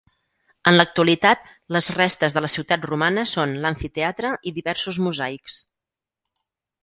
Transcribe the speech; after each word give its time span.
En 0.69 0.75
l'actualitat, 0.75 1.43
les 1.75 1.89
restes 1.97 2.35
de 2.37 2.43
la 2.45 2.49
ciutat 2.53 2.87
romana 2.91 3.27
són 3.33 3.53
l'amfiteatre 3.65 4.31
i 4.49 4.53
diversos 4.55 4.99
mosaics. 5.09 5.59